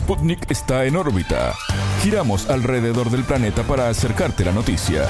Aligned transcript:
Sputnik 0.00 0.50
está 0.50 0.86
en 0.86 0.96
órbita. 0.96 1.54
Giramos 2.02 2.48
alrededor 2.48 3.10
del 3.10 3.22
planeta 3.22 3.62
para 3.64 3.90
acercarte 3.90 4.46
la 4.46 4.50
noticia. 4.50 5.06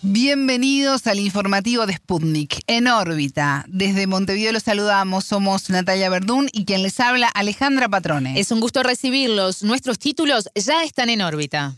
Bienvenidos 0.00 1.08
al 1.08 1.18
informativo 1.18 1.86
de 1.86 1.94
Sputnik, 1.94 2.60
en 2.68 2.86
órbita. 2.86 3.64
Desde 3.66 4.06
Montevideo 4.06 4.52
los 4.52 4.62
saludamos, 4.62 5.24
somos 5.24 5.70
Natalia 5.70 6.08
Verdún 6.08 6.48
y 6.52 6.64
quien 6.66 6.84
les 6.84 7.00
habla 7.00 7.26
Alejandra 7.34 7.88
Patrone. 7.88 8.38
Es 8.38 8.52
un 8.52 8.60
gusto 8.60 8.84
recibirlos, 8.84 9.64
nuestros 9.64 9.98
títulos 9.98 10.48
ya 10.54 10.84
están 10.84 11.10
en 11.10 11.20
órbita. 11.20 11.74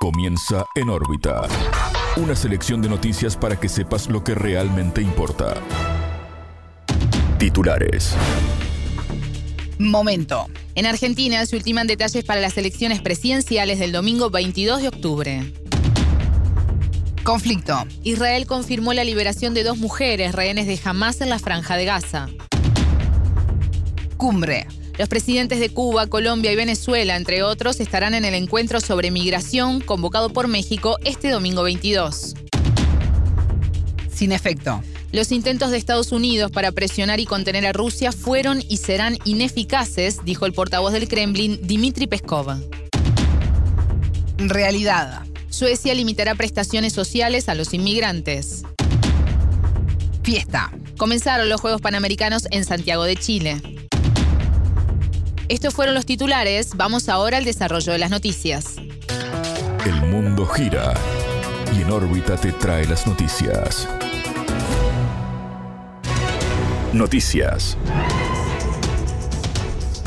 Comienza 0.00 0.64
en 0.74 0.88
órbita. 0.88 1.42
Una 2.16 2.34
selección 2.34 2.80
de 2.80 2.88
noticias 2.88 3.36
para 3.36 3.60
que 3.60 3.68
sepas 3.68 4.08
lo 4.08 4.24
que 4.24 4.34
realmente 4.34 5.02
importa. 5.02 5.56
Titulares. 7.38 8.16
Momento. 9.80 10.46
En 10.74 10.84
Argentina 10.84 11.46
se 11.46 11.56
ultiman 11.56 11.86
detalles 11.86 12.22
para 12.22 12.42
las 12.42 12.58
elecciones 12.58 13.00
presidenciales 13.00 13.78
del 13.78 13.92
domingo 13.92 14.28
22 14.28 14.82
de 14.82 14.88
octubre. 14.88 15.52
Conflicto. 17.24 17.86
Israel 18.02 18.44
confirmó 18.46 18.92
la 18.92 19.04
liberación 19.04 19.54
de 19.54 19.64
dos 19.64 19.78
mujeres 19.78 20.34
rehenes 20.34 20.66
de 20.66 20.78
Hamas 20.84 21.22
en 21.22 21.30
la 21.30 21.38
franja 21.38 21.78
de 21.78 21.86
Gaza. 21.86 22.28
Cumbre. 24.18 24.66
Los 24.98 25.08
presidentes 25.08 25.60
de 25.60 25.70
Cuba, 25.70 26.08
Colombia 26.08 26.52
y 26.52 26.56
Venezuela, 26.56 27.16
entre 27.16 27.42
otros, 27.42 27.80
estarán 27.80 28.12
en 28.12 28.26
el 28.26 28.34
encuentro 28.34 28.80
sobre 28.80 29.10
migración 29.10 29.80
convocado 29.80 30.28
por 30.28 30.46
México 30.46 30.98
este 31.06 31.30
domingo 31.30 31.62
22. 31.62 32.34
Sin 34.12 34.32
efecto. 34.32 34.82
Los 35.12 35.32
intentos 35.32 35.72
de 35.72 35.76
Estados 35.76 36.12
Unidos 36.12 36.52
para 36.52 36.70
presionar 36.70 37.18
y 37.18 37.26
contener 37.26 37.66
a 37.66 37.72
Rusia 37.72 38.12
fueron 38.12 38.62
y 38.68 38.76
serán 38.76 39.18
ineficaces, 39.24 40.24
dijo 40.24 40.46
el 40.46 40.52
portavoz 40.52 40.92
del 40.92 41.08
Kremlin, 41.08 41.58
Dmitry 41.62 42.06
Peskov. 42.06 42.60
Realidad. 44.38 45.22
Suecia 45.48 45.94
limitará 45.94 46.36
prestaciones 46.36 46.92
sociales 46.92 47.48
a 47.48 47.56
los 47.56 47.74
inmigrantes. 47.74 48.62
Fiesta. 50.22 50.70
Comenzaron 50.96 51.48
los 51.48 51.60
Juegos 51.60 51.80
Panamericanos 51.80 52.46
en 52.52 52.64
Santiago 52.64 53.02
de 53.04 53.16
Chile. 53.16 53.60
Estos 55.48 55.74
fueron 55.74 55.96
los 55.96 56.06
titulares, 56.06 56.76
vamos 56.76 57.08
ahora 57.08 57.38
al 57.38 57.44
desarrollo 57.44 57.92
de 57.92 57.98
las 57.98 58.10
noticias. 58.10 58.76
El 59.84 60.02
mundo 60.02 60.46
gira 60.46 60.94
y 61.76 61.82
en 61.82 61.90
órbita 61.90 62.36
te 62.36 62.52
trae 62.52 62.86
las 62.86 63.06
noticias. 63.08 63.88
Noticias. 66.92 67.76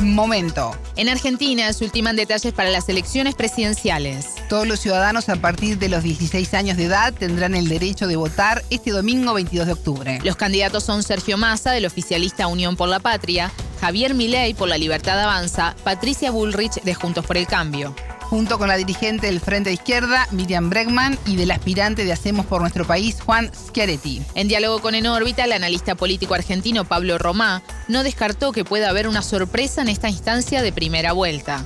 Momento. 0.00 0.76
En 0.96 1.08
Argentina 1.08 1.72
se 1.72 1.84
ultiman 1.86 2.14
detalles 2.14 2.52
para 2.52 2.68
las 2.68 2.88
elecciones 2.90 3.34
presidenciales. 3.34 4.26
Todos 4.50 4.66
los 4.66 4.80
ciudadanos 4.80 5.30
a 5.30 5.36
partir 5.36 5.78
de 5.78 5.88
los 5.88 6.02
16 6.02 6.52
años 6.52 6.76
de 6.76 6.84
edad 6.84 7.14
tendrán 7.14 7.54
el 7.54 7.68
derecho 7.68 8.06
de 8.06 8.16
votar 8.16 8.62
este 8.68 8.90
domingo 8.90 9.32
22 9.32 9.66
de 9.66 9.72
octubre. 9.72 10.18
Los 10.24 10.36
candidatos 10.36 10.84
son 10.84 11.02
Sergio 11.02 11.38
Massa, 11.38 11.72
del 11.72 11.86
oficialista 11.86 12.48
Unión 12.48 12.76
por 12.76 12.90
la 12.90 13.00
Patria, 13.00 13.50
Javier 13.80 14.12
Milei, 14.12 14.52
por 14.52 14.68
la 14.68 14.76
Libertad 14.76 15.18
Avanza, 15.18 15.74
Patricia 15.84 16.30
Bullrich, 16.30 16.82
de 16.82 16.94
Juntos 16.94 17.24
por 17.24 17.38
el 17.38 17.46
Cambio 17.46 17.94
junto 18.30 18.58
con 18.58 18.68
la 18.68 18.76
dirigente 18.76 19.26
del 19.26 19.40
Frente 19.40 19.70
de 19.70 19.74
Izquierda, 19.74 20.26
Miriam 20.30 20.70
Bregman, 20.70 21.18
y 21.26 21.36
del 21.36 21.50
aspirante 21.50 22.04
de 22.04 22.12
Hacemos 22.12 22.46
por 22.46 22.60
Nuestro 22.60 22.84
País, 22.84 23.20
Juan 23.20 23.50
Schiaretti. 23.54 24.22
En 24.34 24.48
diálogo 24.48 24.80
con 24.80 24.94
En 24.94 25.06
órbita, 25.06 25.44
el 25.44 25.52
analista 25.52 25.94
político 25.94 26.34
argentino 26.34 26.84
Pablo 26.84 27.18
Romá 27.18 27.62
no 27.88 28.02
descartó 28.02 28.52
que 28.52 28.64
pueda 28.64 28.90
haber 28.90 29.08
una 29.08 29.22
sorpresa 29.22 29.82
en 29.82 29.88
esta 29.88 30.08
instancia 30.08 30.62
de 30.62 30.72
primera 30.72 31.12
vuelta. 31.12 31.64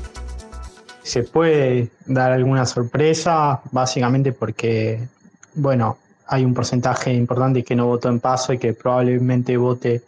Se 1.02 1.22
puede 1.22 1.90
dar 2.06 2.32
alguna 2.32 2.66
sorpresa, 2.66 3.60
básicamente 3.70 4.32
porque, 4.32 5.08
bueno, 5.54 5.96
hay 6.26 6.44
un 6.44 6.52
porcentaje 6.52 7.12
importante 7.14 7.64
que 7.64 7.74
no 7.74 7.86
votó 7.86 8.08
en 8.08 8.20
paso 8.20 8.52
y 8.52 8.58
que 8.58 8.74
probablemente 8.74 9.56
vote 9.56 10.02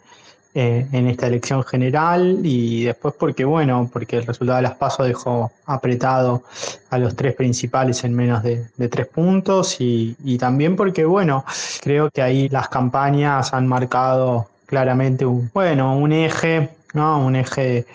eh, 0.53 0.85
en 0.91 1.07
esta 1.07 1.27
elección 1.27 1.63
general 1.63 2.39
y 2.43 2.83
después 2.83 3.13
porque, 3.17 3.45
bueno, 3.45 3.89
porque 3.91 4.17
el 4.17 4.25
resultado 4.25 4.57
de 4.57 4.63
las 4.63 4.75
pasos 4.75 5.07
dejó 5.07 5.49
apretado 5.65 6.43
a 6.89 6.97
los 6.97 7.15
tres 7.15 7.35
principales 7.35 8.03
en 8.03 8.13
menos 8.13 8.43
de, 8.43 8.67
tres 8.89 9.07
puntos 9.07 9.77
y, 9.79 10.37
también 10.37 10.75
porque, 10.75 11.05
bueno, 11.05 11.45
creo 11.81 12.11
que 12.11 12.21
ahí 12.21 12.49
las 12.49 12.67
campañas 12.67 13.53
han 13.53 13.65
marcado 13.65 14.49
claramente 14.65 15.25
un, 15.25 15.49
bueno, 15.53 15.95
un 15.97 16.11
eje, 16.11 16.69
¿no? 16.93 17.25
Un 17.25 17.37
eje 17.37 17.85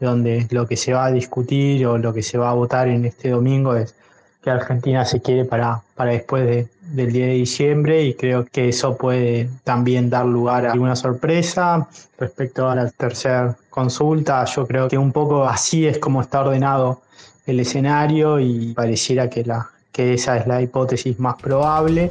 donde 0.00 0.48
lo 0.50 0.66
que 0.66 0.76
se 0.76 0.92
va 0.92 1.04
a 1.04 1.12
discutir 1.12 1.86
o 1.86 1.96
lo 1.96 2.12
que 2.12 2.24
se 2.24 2.38
va 2.38 2.50
a 2.50 2.54
votar 2.54 2.88
en 2.88 3.04
este 3.04 3.30
domingo 3.30 3.76
es 3.76 3.94
que 4.42 4.50
Argentina 4.50 5.04
se 5.04 5.20
quiere 5.20 5.44
para, 5.44 5.82
para 5.94 6.12
después 6.12 6.46
de, 6.46 6.68
del 6.92 7.12
10 7.12 7.26
de 7.26 7.34
diciembre 7.34 8.02
y 8.04 8.14
creo 8.14 8.44
que 8.44 8.68
eso 8.68 8.96
puede 8.96 9.48
también 9.64 10.10
dar 10.10 10.26
lugar 10.26 10.66
a 10.66 10.72
alguna 10.72 10.96
sorpresa. 10.96 11.88
Respecto 12.18 12.68
a 12.68 12.74
la 12.74 12.90
tercera 12.90 13.56
consulta, 13.68 14.44
yo 14.44 14.66
creo 14.66 14.88
que 14.88 14.98
un 14.98 15.12
poco 15.12 15.44
así 15.44 15.86
es 15.86 15.98
como 15.98 16.20
está 16.20 16.40
ordenado 16.40 17.02
el 17.46 17.60
escenario 17.60 18.40
y 18.40 18.72
pareciera 18.74 19.28
que, 19.28 19.44
la, 19.44 19.68
que 19.92 20.14
esa 20.14 20.36
es 20.36 20.46
la 20.46 20.60
hipótesis 20.62 21.18
más 21.18 21.36
probable. 21.36 22.10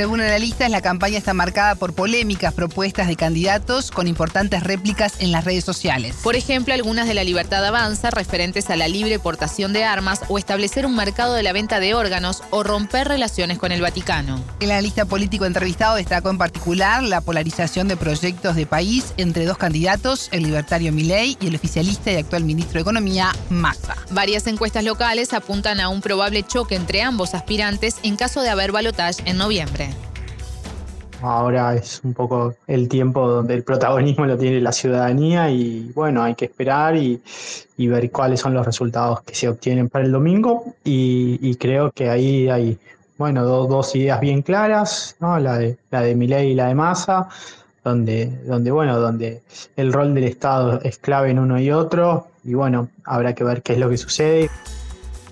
Según 0.00 0.22
analistas, 0.22 0.70
la 0.70 0.80
campaña 0.80 1.18
está 1.18 1.34
marcada 1.34 1.74
por 1.74 1.92
polémicas 1.92 2.54
propuestas 2.54 3.06
de 3.06 3.16
candidatos 3.16 3.90
con 3.90 4.06
importantes 4.06 4.62
réplicas 4.62 5.16
en 5.18 5.30
las 5.30 5.44
redes 5.44 5.62
sociales. 5.62 6.16
Por 6.22 6.36
ejemplo, 6.36 6.72
algunas 6.72 7.06
de 7.06 7.12
la 7.12 7.22
libertad 7.22 7.62
avanza 7.66 8.10
referentes 8.10 8.70
a 8.70 8.76
la 8.76 8.88
libre 8.88 9.18
portación 9.18 9.74
de 9.74 9.84
armas 9.84 10.22
o 10.28 10.38
establecer 10.38 10.86
un 10.86 10.96
mercado 10.96 11.34
de 11.34 11.42
la 11.42 11.52
venta 11.52 11.80
de 11.80 11.92
órganos 11.92 12.42
o 12.48 12.62
romper 12.62 13.08
relaciones 13.08 13.58
con 13.58 13.72
el 13.72 13.82
Vaticano. 13.82 14.42
El 14.60 14.70
analista 14.70 15.04
político 15.04 15.44
entrevistado 15.44 15.96
destacó 15.96 16.30
en 16.30 16.38
particular 16.38 17.02
la 17.02 17.20
polarización 17.20 17.86
de 17.86 17.98
proyectos 17.98 18.56
de 18.56 18.64
país 18.64 19.12
entre 19.18 19.44
dos 19.44 19.58
candidatos, 19.58 20.30
el 20.32 20.44
libertario 20.44 20.94
Milei 20.94 21.36
y 21.42 21.48
el 21.48 21.56
oficialista 21.56 22.10
y 22.10 22.16
actual 22.16 22.44
ministro 22.44 22.78
de 22.78 22.80
Economía, 22.80 23.32
Massa. 23.50 23.98
Varias 24.12 24.46
encuestas 24.46 24.82
locales 24.82 25.34
apuntan 25.34 25.78
a 25.78 25.90
un 25.90 26.00
probable 26.00 26.42
choque 26.42 26.74
entre 26.74 27.02
ambos 27.02 27.34
aspirantes 27.34 27.96
en 28.02 28.16
caso 28.16 28.40
de 28.40 28.48
haber 28.48 28.72
balotaje 28.72 29.22
en 29.26 29.36
noviembre. 29.36 29.89
Ahora 31.22 31.74
es 31.74 32.00
un 32.02 32.14
poco 32.14 32.54
el 32.66 32.88
tiempo 32.88 33.28
donde 33.28 33.54
el 33.54 33.62
protagonismo 33.62 34.24
lo 34.24 34.38
tiene 34.38 34.60
la 34.60 34.72
ciudadanía 34.72 35.50
y 35.50 35.92
bueno, 35.94 36.22
hay 36.22 36.34
que 36.34 36.46
esperar 36.46 36.96
y, 36.96 37.20
ver 37.78 38.10
cuáles 38.10 38.40
son 38.40 38.54
los 38.54 38.64
resultados 38.64 39.22
que 39.22 39.34
se 39.34 39.48
obtienen 39.48 39.88
para 39.88 40.04
el 40.04 40.12
domingo 40.12 40.74
y, 40.84 41.54
creo 41.56 41.90
que 41.90 42.10
ahí 42.10 42.48
hay 42.48 42.78
bueno, 43.18 43.44
dos 43.44 43.94
ideas 43.96 44.20
bien 44.20 44.42
claras, 44.42 45.16
¿no? 45.20 45.38
la 45.38 45.58
de 45.58 45.76
la 45.90 46.02
de 46.02 46.14
Milei 46.14 46.52
y 46.52 46.54
la 46.54 46.68
de 46.68 46.74
Massa, 46.74 47.28
donde, 47.84 48.26
donde 48.46 48.70
bueno, 48.70 48.98
donde 48.98 49.42
el 49.76 49.92
rol 49.92 50.14
del 50.14 50.24
Estado 50.24 50.80
es 50.82 50.98
clave 50.98 51.30
en 51.30 51.38
uno 51.38 51.60
y 51.60 51.70
otro 51.70 52.28
y 52.44 52.54
bueno, 52.54 52.88
habrá 53.04 53.34
que 53.34 53.44
ver 53.44 53.62
qué 53.62 53.74
es 53.74 53.78
lo 53.78 53.90
que 53.90 53.98
sucede. 53.98 54.50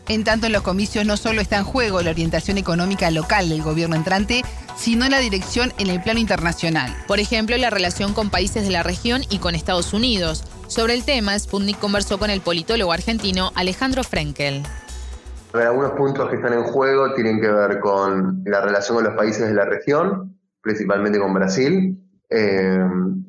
En 0.08 0.24
tanto, 0.24 0.46
en 0.46 0.54
los 0.54 0.62
comicios 0.62 1.04
no 1.04 1.18
solo 1.18 1.42
está 1.42 1.58
en 1.58 1.64
juego 1.64 2.00
la 2.00 2.10
orientación 2.10 2.56
económica 2.56 3.10
local 3.10 3.50
del 3.50 3.62
gobierno 3.62 3.94
entrante, 3.94 4.42
sino 4.74 5.06
la 5.06 5.18
dirección 5.18 5.70
en 5.78 5.88
el 5.88 6.02
plano 6.02 6.18
internacional. 6.18 6.96
Por 7.06 7.20
ejemplo, 7.20 7.58
la 7.58 7.68
relación 7.68 8.14
con 8.14 8.30
países 8.30 8.64
de 8.64 8.70
la 8.70 8.82
región 8.82 9.22
y 9.28 9.38
con 9.38 9.54
Estados 9.54 9.92
Unidos. 9.92 10.44
Sobre 10.66 10.94
el 10.94 11.04
tema, 11.04 11.38
Sputnik 11.38 11.78
conversó 11.78 12.18
con 12.18 12.30
el 12.30 12.40
politólogo 12.40 12.92
argentino 12.92 13.52
Alejandro 13.54 14.02
Frenkel. 14.02 14.62
Algunos 15.52 15.92
puntos 15.92 16.30
que 16.30 16.36
están 16.36 16.54
en 16.54 16.62
juego 16.62 17.12
tienen 17.14 17.40
que 17.40 17.48
ver 17.48 17.80
con 17.80 18.42
la 18.46 18.62
relación 18.62 18.96
con 18.96 19.04
los 19.04 19.14
países 19.14 19.46
de 19.46 19.54
la 19.54 19.66
región, 19.66 20.38
principalmente 20.62 21.18
con 21.18 21.34
Brasil, 21.34 21.98
eh, 22.30 22.78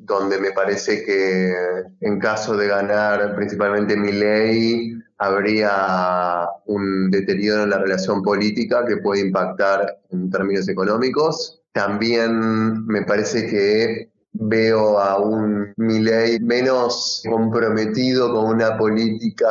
donde 0.04 0.38
me 0.38 0.52
parece 0.52 1.04
que 1.04 1.52
en 2.00 2.18
caso 2.18 2.56
de 2.56 2.68
ganar 2.68 3.34
principalmente 3.36 3.96
mi 3.96 4.12
ley, 4.12 4.99
habría 5.20 6.48
un 6.64 7.10
deterioro 7.10 7.64
en 7.64 7.70
la 7.70 7.78
relación 7.78 8.22
política 8.22 8.86
que 8.86 8.96
puede 8.96 9.20
impactar 9.20 9.98
en 10.10 10.30
términos 10.30 10.66
económicos. 10.66 11.60
También 11.72 12.86
me 12.86 13.02
parece 13.02 13.46
que 13.46 14.10
veo 14.32 14.98
a 14.98 15.18
un 15.18 15.74
Milei 15.76 16.40
menos 16.40 17.22
comprometido 17.28 18.32
con 18.32 18.46
una 18.46 18.78
política 18.78 19.50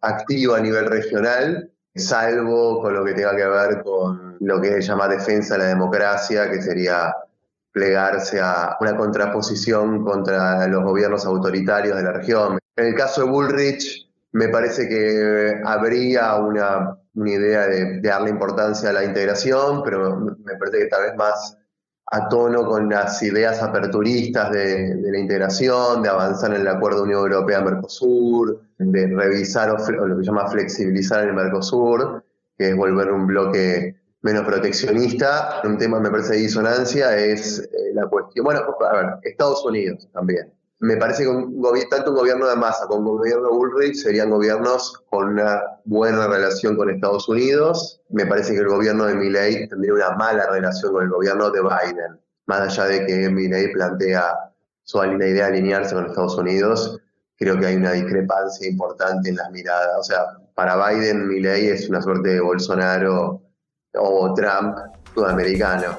activa 0.00 0.56
a 0.56 0.60
nivel 0.60 0.86
regional, 0.86 1.70
salvo 1.94 2.82
con 2.82 2.94
lo 2.94 3.04
que 3.04 3.14
tenga 3.14 3.36
que 3.36 3.46
ver 3.46 3.82
con 3.84 4.36
lo 4.40 4.60
que 4.60 4.72
se 4.72 4.82
llama 4.82 5.06
defensa 5.06 5.54
de 5.54 5.60
la 5.60 5.68
democracia, 5.68 6.50
que 6.50 6.60
sería 6.60 7.14
plegarse 7.70 8.40
a 8.40 8.76
una 8.80 8.96
contraposición 8.96 10.04
contra 10.04 10.66
los 10.66 10.82
gobiernos 10.82 11.24
autoritarios 11.26 11.96
de 11.96 12.02
la 12.02 12.12
región. 12.12 12.58
En 12.74 12.86
el 12.86 12.94
caso 12.96 13.24
de 13.24 13.30
Bullrich, 13.30 14.07
me 14.32 14.48
parece 14.48 14.88
que 14.88 15.60
habría 15.64 16.36
una, 16.36 16.98
idea 17.14 17.66
de, 17.66 18.00
darle 18.00 18.30
importancia 18.30 18.90
a 18.90 18.92
la 18.92 19.04
integración, 19.04 19.82
pero 19.82 20.16
me 20.18 20.56
parece 20.56 20.78
que 20.78 20.86
tal 20.86 21.02
vez 21.02 21.16
más 21.16 21.58
a 22.10 22.28
tono 22.28 22.64
con 22.64 22.88
las 22.88 23.22
ideas 23.22 23.62
aperturistas 23.62 24.50
de, 24.50 24.94
la 25.00 25.18
integración, 25.18 26.02
de 26.02 26.08
avanzar 26.08 26.54
en 26.54 26.62
el 26.62 26.68
acuerdo 26.68 27.02
Unión 27.02 27.20
Europea-Mercosur, 27.20 28.62
de 28.78 29.06
revisar 29.08 29.70
o, 29.70 29.76
lo 29.76 30.16
que 30.16 30.24
se 30.24 30.26
llama 30.30 30.48
flexibilizar 30.48 31.26
el 31.26 31.34
Mercosur, 31.34 32.24
que 32.56 32.70
es 32.70 32.76
volver 32.76 33.10
un 33.10 33.26
bloque 33.26 33.96
menos 34.22 34.44
proteccionista. 34.44 35.60
Un 35.64 35.76
tema 35.76 36.00
me 36.00 36.10
parece 36.10 36.34
de 36.34 36.40
disonancia 36.40 37.16
es 37.16 37.60
eh, 37.60 37.92
la 37.94 38.06
cuestión, 38.06 38.44
bueno, 38.44 38.60
a 38.60 38.92
ver, 38.94 39.06
Estados 39.22 39.64
Unidos 39.64 40.08
también. 40.12 40.52
Me 40.80 40.96
parece 40.96 41.24
que 41.24 41.86
tanto 41.90 42.10
un 42.10 42.16
gobierno 42.16 42.46
de 42.46 42.54
Massa 42.54 42.86
como 42.86 43.10
un 43.10 43.18
gobierno 43.18 43.48
de 43.48 43.56
Bullrich 43.56 43.96
serían 43.96 44.30
gobiernos 44.30 45.02
con 45.10 45.30
una 45.30 45.60
buena 45.84 46.28
relación 46.28 46.76
con 46.76 46.88
Estados 46.88 47.28
Unidos. 47.28 48.00
Me 48.10 48.26
parece 48.26 48.52
que 48.52 48.60
el 48.60 48.68
gobierno 48.68 49.06
de 49.06 49.16
Milley 49.16 49.68
tendría 49.68 49.94
una 49.94 50.10
mala 50.10 50.48
relación 50.50 50.92
con 50.92 51.02
el 51.04 51.10
gobierno 51.10 51.50
de 51.50 51.62
Biden. 51.62 52.20
Más 52.46 52.60
allá 52.60 52.84
de 52.84 53.06
que 53.06 53.28
Milley 53.28 53.72
plantea 53.72 54.34
su 54.84 55.04
idea 55.04 55.34
de 55.34 55.42
alinearse 55.42 55.94
con 55.96 56.06
Estados 56.06 56.38
Unidos, 56.38 57.00
creo 57.36 57.58
que 57.58 57.66
hay 57.66 57.76
una 57.76 57.92
discrepancia 57.92 58.68
importante 58.68 59.30
en 59.30 59.36
las 59.36 59.50
miradas. 59.50 59.98
O 59.98 60.04
sea, 60.04 60.26
para 60.54 60.76
Biden, 60.88 61.26
Milley 61.26 61.70
es 61.70 61.88
una 61.88 62.00
suerte 62.00 62.28
de 62.30 62.40
Bolsonaro 62.40 63.42
o 63.94 64.34
Trump 64.34 64.76
sudamericano. 65.12 65.98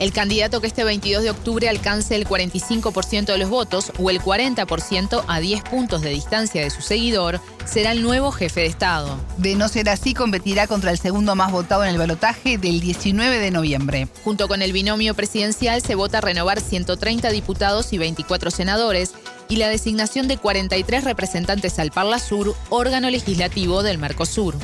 El 0.00 0.14
candidato 0.14 0.62
que 0.62 0.66
este 0.66 0.82
22 0.82 1.22
de 1.22 1.28
octubre 1.28 1.68
alcance 1.68 2.16
el 2.16 2.26
45% 2.26 3.26
de 3.26 3.36
los 3.36 3.50
votos 3.50 3.92
o 3.98 4.08
el 4.08 4.18
40% 4.18 5.24
a 5.28 5.40
10 5.40 5.62
puntos 5.64 6.00
de 6.00 6.08
distancia 6.08 6.62
de 6.62 6.70
su 6.70 6.80
seguidor 6.80 7.38
será 7.66 7.92
el 7.92 8.02
nuevo 8.02 8.32
jefe 8.32 8.60
de 8.60 8.66
Estado. 8.66 9.20
De 9.36 9.56
no 9.56 9.68
ser 9.68 9.90
así, 9.90 10.14
competirá 10.14 10.66
contra 10.66 10.90
el 10.90 10.98
segundo 10.98 11.34
más 11.36 11.52
votado 11.52 11.84
en 11.84 11.90
el 11.90 11.98
balotaje 11.98 12.56
del 12.56 12.80
19 12.80 13.40
de 13.40 13.50
noviembre. 13.50 14.08
Junto 14.24 14.48
con 14.48 14.62
el 14.62 14.72
binomio 14.72 15.12
presidencial 15.12 15.82
se 15.82 15.96
vota 15.96 16.22
renovar 16.22 16.62
130 16.62 17.28
diputados 17.28 17.92
y 17.92 17.98
24 17.98 18.50
senadores 18.50 19.12
y 19.50 19.56
la 19.56 19.68
designación 19.68 20.28
de 20.28 20.38
43 20.38 21.04
representantes 21.04 21.78
al 21.78 21.90
Parla 21.90 22.18
Sur, 22.18 22.56
órgano 22.70 23.10
legislativo 23.10 23.82
del 23.82 23.98
Mercosur. 23.98 24.54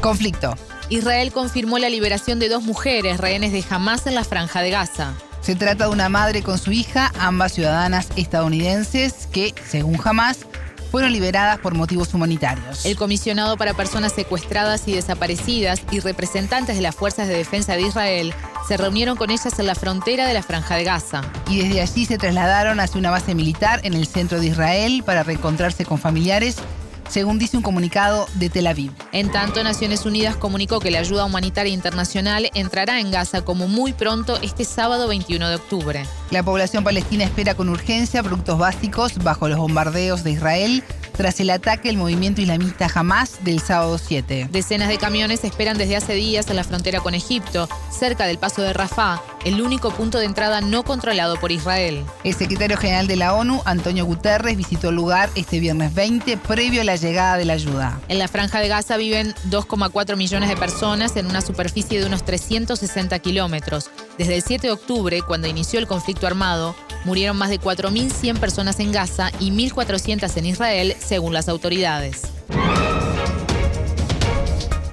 Conflicto. 0.00 0.56
Israel 0.92 1.32
confirmó 1.32 1.78
la 1.78 1.88
liberación 1.88 2.38
de 2.38 2.50
dos 2.50 2.64
mujeres 2.64 3.16
rehenes 3.16 3.50
de 3.50 3.64
Hamas 3.70 4.06
en 4.06 4.14
la 4.14 4.24
franja 4.24 4.60
de 4.60 4.68
Gaza. 4.68 5.14
Se 5.40 5.54
trata 5.54 5.86
de 5.86 5.90
una 5.90 6.10
madre 6.10 6.42
con 6.42 6.58
su 6.58 6.70
hija, 6.70 7.10
ambas 7.18 7.54
ciudadanas 7.54 8.08
estadounidenses, 8.16 9.26
que, 9.32 9.54
según 9.66 9.98
Hamas, 10.04 10.40
fueron 10.90 11.14
liberadas 11.14 11.60
por 11.60 11.74
motivos 11.74 12.12
humanitarios. 12.12 12.84
El 12.84 12.96
comisionado 12.96 13.56
para 13.56 13.72
personas 13.72 14.12
secuestradas 14.12 14.86
y 14.86 14.92
desaparecidas 14.92 15.80
y 15.90 16.00
representantes 16.00 16.76
de 16.76 16.82
las 16.82 16.94
fuerzas 16.94 17.26
de 17.26 17.38
defensa 17.38 17.74
de 17.74 17.80
Israel 17.80 18.34
se 18.68 18.76
reunieron 18.76 19.16
con 19.16 19.30
ellas 19.30 19.58
en 19.58 19.66
la 19.66 19.74
frontera 19.74 20.26
de 20.26 20.34
la 20.34 20.42
franja 20.42 20.76
de 20.76 20.84
Gaza. 20.84 21.22
Y 21.48 21.62
desde 21.62 21.80
allí 21.80 22.04
se 22.04 22.18
trasladaron 22.18 22.80
hacia 22.80 22.98
una 22.98 23.10
base 23.10 23.34
militar 23.34 23.80
en 23.84 23.94
el 23.94 24.06
centro 24.06 24.40
de 24.40 24.48
Israel 24.48 25.02
para 25.06 25.22
reencontrarse 25.22 25.86
con 25.86 25.98
familiares 25.98 26.56
según 27.08 27.38
dice 27.38 27.56
un 27.56 27.62
comunicado 27.62 28.26
de 28.34 28.50
Tel 28.50 28.66
Aviv. 28.66 28.92
En 29.12 29.30
tanto, 29.30 29.62
Naciones 29.62 30.06
Unidas 30.06 30.36
comunicó 30.36 30.80
que 30.80 30.90
la 30.90 31.00
ayuda 31.00 31.24
humanitaria 31.24 31.72
internacional 31.72 32.50
entrará 32.54 33.00
en 33.00 33.10
Gaza 33.10 33.42
como 33.44 33.68
muy 33.68 33.92
pronto 33.92 34.38
este 34.42 34.64
sábado 34.64 35.08
21 35.08 35.48
de 35.48 35.54
octubre. 35.56 36.06
La 36.32 36.42
población 36.42 36.82
palestina 36.82 37.24
espera 37.24 37.54
con 37.54 37.68
urgencia 37.68 38.22
productos 38.22 38.58
básicos 38.58 39.18
bajo 39.22 39.50
los 39.50 39.58
bombardeos 39.58 40.24
de 40.24 40.30
Israel 40.30 40.82
tras 41.14 41.38
el 41.40 41.50
ataque 41.50 41.88
del 41.88 41.98
movimiento 41.98 42.40
islamista 42.40 42.88
Hamas 42.92 43.44
del 43.44 43.60
sábado 43.60 43.98
7. 43.98 44.48
Decenas 44.50 44.88
de 44.88 44.96
camiones 44.96 45.44
esperan 45.44 45.76
desde 45.76 45.96
hace 45.96 46.14
días 46.14 46.48
en 46.48 46.56
la 46.56 46.64
frontera 46.64 47.00
con 47.00 47.14
Egipto, 47.14 47.68
cerca 47.90 48.26
del 48.26 48.38
paso 48.38 48.62
de 48.62 48.72
Rafah, 48.72 49.20
el 49.44 49.60
único 49.60 49.90
punto 49.90 50.18
de 50.18 50.24
entrada 50.24 50.62
no 50.62 50.84
controlado 50.84 51.36
por 51.36 51.52
Israel. 51.52 52.02
El 52.24 52.34
secretario 52.34 52.78
general 52.78 53.06
de 53.06 53.16
la 53.16 53.34
ONU, 53.34 53.60
Antonio 53.66 54.06
Guterres, 54.06 54.56
visitó 54.56 54.88
el 54.88 54.96
lugar 54.96 55.28
este 55.34 55.60
viernes 55.60 55.92
20 55.94 56.38
previo 56.38 56.80
a 56.80 56.84
la 56.84 56.96
llegada 56.96 57.36
de 57.36 57.44
la 57.44 57.52
ayuda. 57.52 58.00
En 58.08 58.18
la 58.18 58.28
franja 58.28 58.60
de 58.60 58.68
Gaza 58.68 58.96
viven 58.96 59.34
2,4 59.50 60.16
millones 60.16 60.48
de 60.48 60.56
personas 60.56 61.14
en 61.16 61.26
una 61.26 61.42
superficie 61.42 62.00
de 62.00 62.06
unos 62.06 62.24
360 62.24 63.18
kilómetros. 63.18 63.90
Desde 64.18 64.36
el 64.36 64.42
7 64.42 64.66
de 64.66 64.72
octubre, 64.72 65.22
cuando 65.22 65.48
inició 65.48 65.78
el 65.78 65.86
conflicto 65.86 66.26
armado, 66.26 66.74
murieron 67.04 67.36
más 67.36 67.50
de 67.50 67.60
4.100 67.60 68.38
personas 68.38 68.78
en 68.80 68.92
Gaza 68.92 69.30
y 69.40 69.50
1.400 69.50 70.36
en 70.36 70.46
Israel, 70.46 70.96
según 70.98 71.32
las 71.32 71.48
autoridades. 71.48 72.22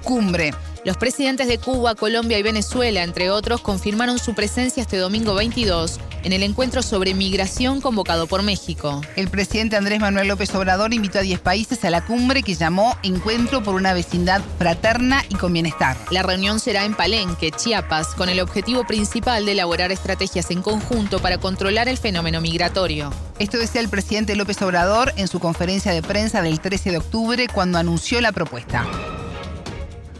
Cumbre. 0.02 0.52
Los 0.84 0.96
presidentes 0.96 1.46
de 1.46 1.58
Cuba, 1.58 1.94
Colombia 1.94 2.38
y 2.38 2.42
Venezuela, 2.42 3.02
entre 3.02 3.30
otros, 3.30 3.60
confirmaron 3.60 4.18
su 4.18 4.34
presencia 4.34 4.80
este 4.80 4.96
domingo 4.96 5.34
22 5.34 6.00
en 6.22 6.32
el 6.32 6.42
encuentro 6.42 6.82
sobre 6.82 7.14
migración 7.14 7.80
convocado 7.80 8.26
por 8.26 8.42
México. 8.42 9.00
El 9.16 9.28
presidente 9.28 9.76
Andrés 9.76 10.00
Manuel 10.00 10.28
López 10.28 10.54
Obrador 10.54 10.92
invitó 10.92 11.18
a 11.18 11.22
10 11.22 11.40
países 11.40 11.84
a 11.84 11.90
la 11.90 12.04
cumbre 12.04 12.42
que 12.42 12.54
llamó 12.54 12.96
Encuentro 13.02 13.62
por 13.62 13.74
una 13.74 13.94
vecindad 13.94 14.42
fraterna 14.58 15.22
y 15.28 15.34
con 15.34 15.52
bienestar. 15.52 15.96
La 16.10 16.22
reunión 16.22 16.60
será 16.60 16.84
en 16.84 16.94
Palenque, 16.94 17.50
Chiapas, 17.50 18.14
con 18.14 18.28
el 18.28 18.40
objetivo 18.40 18.84
principal 18.84 19.44
de 19.46 19.52
elaborar 19.52 19.92
estrategias 19.92 20.50
en 20.50 20.62
conjunto 20.62 21.18
para 21.20 21.38
controlar 21.38 21.88
el 21.88 21.98
fenómeno 21.98 22.40
migratorio. 22.40 23.10
Esto 23.38 23.58
decía 23.58 23.80
el 23.80 23.88
presidente 23.88 24.36
López 24.36 24.60
Obrador 24.62 25.12
en 25.16 25.28
su 25.28 25.40
conferencia 25.40 25.92
de 25.92 26.02
prensa 26.02 26.42
del 26.42 26.60
13 26.60 26.90
de 26.90 26.98
octubre 26.98 27.46
cuando 27.52 27.78
anunció 27.78 28.20
la 28.20 28.32
propuesta. 28.32 28.86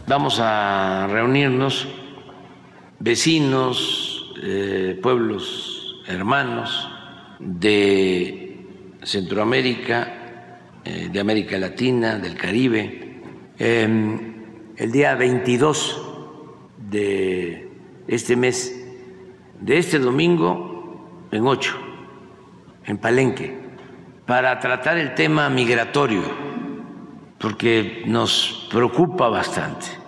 Vamos 0.07 0.39
a 0.41 1.07
reunirnos 1.09 1.87
vecinos, 2.99 4.31
eh, 4.43 4.99
pueblos 5.01 5.70
hermanos 6.07 6.89
de 7.39 8.65
Centroamérica, 9.03 10.13
eh, 10.83 11.09
de 11.11 11.19
América 11.19 11.57
Latina, 11.57 12.17
del 12.17 12.35
Caribe. 12.35 13.21
Em, 13.57 14.73
el 14.77 14.91
día 14.91 15.15
22 15.15 16.01
de 16.89 17.69
este 18.07 18.35
mes, 18.35 18.75
de 19.59 19.77
este 19.77 19.99
domingo, 19.99 21.27
en 21.31 21.45
8, 21.45 21.77
en 22.85 22.97
Palenque, 22.97 23.59
para 24.25 24.59
tratar 24.59 24.97
el 24.97 25.13
tema 25.13 25.49
migratorio, 25.49 26.23
porque 27.37 28.03
nos 28.05 28.67
preocupa 28.71 29.29
bastante 29.29 30.01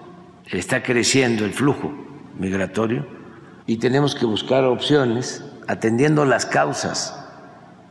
está 0.58 0.84
creciendo 0.84 1.46
el 1.46 1.54
flujo 1.54 1.92
migratorio 2.38 3.06
y 3.66 3.78
tenemos 3.78 4.16
que 4.16 4.26
buscar 4.26 4.64
opciones 4.66 5.44
atendiendo 5.68 6.26
las 6.26 6.46
causas, 6.46 7.16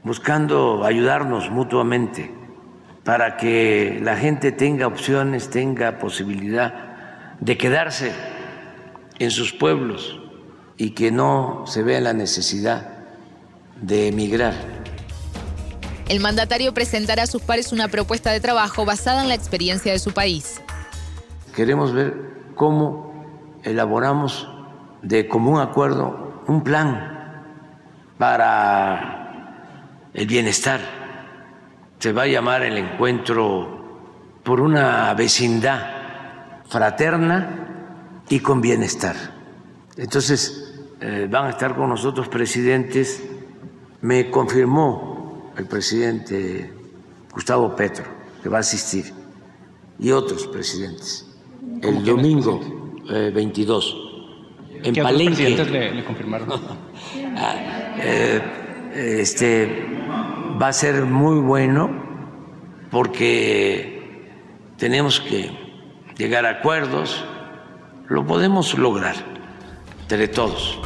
buscando 0.03 0.85
ayudarnos 0.85 1.51
mutuamente 1.51 2.35
para 3.05 3.37
que 3.37 3.99
la 4.03 4.17
gente 4.17 4.53
tenga 4.53 4.87
opciones, 4.87 5.51
tenga 5.51 5.99
posibilidad 5.99 7.37
de 7.41 7.59
quedarse 7.59 8.13
en 9.19 9.31
sus 9.31 9.53
pueblos 9.53 10.21
y 10.77 10.91
que 10.91 11.11
no 11.11 11.65
se 11.67 11.83
vea 11.83 12.01
la 12.01 12.13
necesidad 12.13 12.89
de 13.81 14.09
emigrar. 14.09 14.55
El 16.09 16.21
mandatario 16.21 16.75
presentará 16.75 17.25
a 17.25 17.27
sus 17.27 17.43
pares 17.43 17.73
una 17.73 17.89
propuesta 17.89 18.31
de 18.31 18.41
trabajo 18.41 18.85
basada 18.85 19.23
en 19.23 19.29
la 19.29 19.35
experiencia 19.35 19.93
de 19.93 19.99
su 19.99 20.13
país. 20.13 20.61
Queremos 21.55 21.93
ver 21.93 22.15
cómo 22.55 23.13
elaboramos 23.63 24.49
de 25.03 25.29
común 25.29 25.61
acuerdo 25.61 26.43
un 26.47 26.63
plan 26.63 27.22
para 28.23 30.07
el 30.15 30.29
bienestar. 30.29 30.79
Se 31.99 32.13
va 32.13 32.23
a 32.23 32.27
llamar 32.29 32.63
el 32.63 32.79
encuentro 32.79 34.39
por 34.45 34.61
una 34.61 35.13
vecindad 35.15 36.63
fraterna 36.69 38.23
y 38.29 38.39
con 38.39 38.61
bienestar. 38.61 39.17
Entonces, 39.97 40.73
eh, 41.01 41.27
van 41.29 41.47
a 41.47 41.51
estar 41.51 41.75
con 41.75 41.89
nosotros 41.89 42.29
presidentes. 42.29 43.25
Me 44.03 44.31
confirmó 44.31 45.51
el 45.57 45.67
presidente 45.67 46.73
Gustavo 47.33 47.75
Petro 47.75 48.05
que 48.41 48.49
va 48.49 48.59
a 48.59 48.61
asistir 48.61 49.13
y 49.99 50.13
otros 50.13 50.47
presidentes 50.47 51.27
el 51.83 52.05
domingo 52.05 52.61
22 53.11 53.97
eh, 54.71 54.81
en 54.85 54.95
Palenque. 54.95 55.51
Le, 55.51 55.93
le 55.93 56.05
confirmaron? 56.05 56.49
Ah, 57.93 57.99
eh, 57.99 59.21
este, 59.21 59.87
va 60.61 60.69
a 60.69 60.73
ser 60.73 61.05
muy 61.05 61.41
bueno 61.41 61.91
porque 62.91 64.31
tenemos 64.77 65.21
que 65.21 65.51
llegar 66.17 66.47
a 66.47 66.51
acuerdos, 66.51 67.25
lo 68.09 68.27
podemos 68.27 68.77
lograr 68.79 69.17
entre 70.03 70.29
todos. 70.29 70.81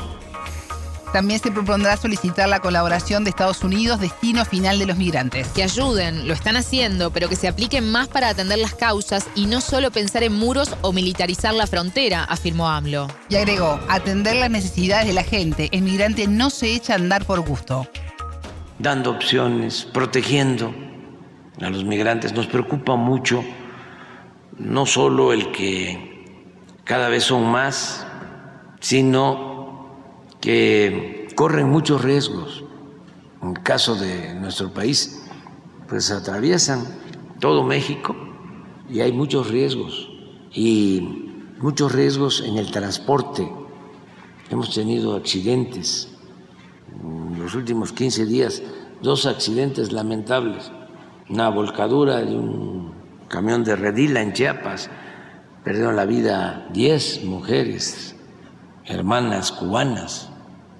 También 1.12 1.40
se 1.40 1.50
propondrá 1.50 1.96
solicitar 1.96 2.48
la 2.48 2.60
colaboración 2.60 3.24
de 3.24 3.30
Estados 3.30 3.62
Unidos, 3.62 4.00
destino 4.00 4.44
final 4.44 4.78
de 4.78 4.86
los 4.86 4.96
migrantes. 4.96 5.48
Que 5.48 5.62
ayuden, 5.62 6.26
lo 6.26 6.34
están 6.34 6.56
haciendo, 6.56 7.10
pero 7.10 7.28
que 7.28 7.36
se 7.36 7.48
apliquen 7.48 7.90
más 7.90 8.08
para 8.08 8.28
atender 8.28 8.58
las 8.58 8.74
causas 8.74 9.28
y 9.34 9.46
no 9.46 9.60
solo 9.60 9.90
pensar 9.90 10.22
en 10.22 10.34
muros 10.34 10.76
o 10.82 10.92
militarizar 10.92 11.54
la 11.54 11.66
frontera, 11.66 12.24
afirmó 12.24 12.68
AMLO. 12.68 13.08
Y 13.28 13.36
agregó, 13.36 13.80
atender 13.88 14.36
las 14.36 14.50
necesidades 14.50 15.06
de 15.06 15.12
la 15.12 15.22
gente. 15.22 15.68
El 15.72 15.82
migrante 15.82 16.26
no 16.26 16.50
se 16.50 16.74
echa 16.74 16.94
a 16.94 16.96
andar 16.96 17.24
por 17.24 17.40
gusto. 17.40 17.86
Dando 18.78 19.10
opciones, 19.10 19.84
protegiendo 19.84 20.74
a 21.60 21.70
los 21.70 21.84
migrantes. 21.84 22.32
Nos 22.34 22.46
preocupa 22.46 22.96
mucho 22.96 23.44
no 24.58 24.86
solo 24.86 25.32
el 25.32 25.52
que 25.52 26.24
cada 26.84 27.08
vez 27.08 27.24
son 27.24 27.46
más, 27.46 28.06
sino 28.80 29.55
que 30.46 31.26
corren 31.34 31.68
muchos 31.68 32.02
riesgos. 32.02 32.62
En 33.42 33.48
el 33.48 33.62
caso 33.64 33.96
de 33.96 34.32
nuestro 34.34 34.72
país, 34.72 35.26
pues 35.88 36.12
atraviesan 36.12 36.84
todo 37.40 37.64
México 37.64 38.14
y 38.88 39.00
hay 39.00 39.10
muchos 39.10 39.48
riesgos 39.50 40.08
y 40.52 41.00
muchos 41.58 41.90
riesgos 41.90 42.44
en 42.46 42.58
el 42.58 42.70
transporte. 42.70 43.50
Hemos 44.48 44.72
tenido 44.72 45.16
accidentes 45.16 46.10
en 46.92 47.40
los 47.40 47.56
últimos 47.56 47.92
15 47.92 48.24
días, 48.26 48.62
dos 49.02 49.26
accidentes 49.26 49.90
lamentables, 49.90 50.70
una 51.28 51.48
volcadura 51.48 52.18
de 52.18 52.36
un 52.36 52.92
camión 53.26 53.64
de 53.64 53.74
redila 53.74 54.22
en 54.22 54.32
Chiapas, 54.32 54.90
perdieron 55.64 55.96
la 55.96 56.06
vida 56.06 56.68
10 56.72 57.24
mujeres 57.24 58.14
hermanas 58.84 59.50
cubanas. 59.50 60.30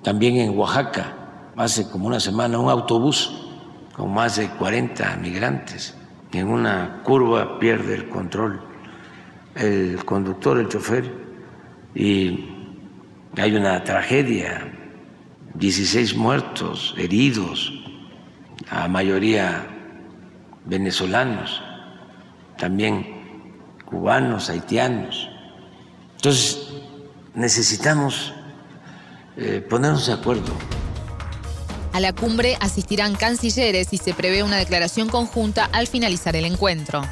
También 0.06 0.36
en 0.36 0.56
Oaxaca, 0.56 1.16
hace 1.56 1.90
como 1.90 2.06
una 2.06 2.20
semana, 2.20 2.60
un 2.60 2.70
autobús 2.70 3.48
con 3.92 4.14
más 4.14 4.36
de 4.36 4.48
40 4.50 5.16
migrantes. 5.16 5.96
En 6.30 6.46
una 6.46 7.02
curva 7.02 7.58
pierde 7.58 7.96
el 7.96 8.08
control 8.08 8.62
el 9.56 10.04
conductor, 10.04 10.60
el 10.60 10.68
chofer, 10.68 11.12
y 11.92 12.44
hay 13.36 13.56
una 13.56 13.82
tragedia, 13.82 14.72
16 15.54 16.14
muertos, 16.14 16.94
heridos, 16.96 17.72
a 18.70 18.86
mayoría 18.86 19.66
venezolanos, 20.66 21.64
también 22.58 23.56
cubanos, 23.86 24.50
haitianos. 24.50 25.28
Entonces, 26.14 26.68
necesitamos 27.34 28.35
eh, 29.36 29.64
ponernos 29.68 30.06
de 30.06 30.12
acuerdo. 30.12 30.52
A 31.92 32.00
la 32.00 32.12
cumbre 32.12 32.58
asistirán 32.60 33.14
cancilleres 33.14 33.88
y 33.92 33.96
se 33.96 34.12
prevé 34.12 34.42
una 34.42 34.58
declaración 34.58 35.08
conjunta 35.08 35.64
al 35.72 35.86
finalizar 35.86 36.36
el 36.36 36.44
encuentro. 36.44 37.02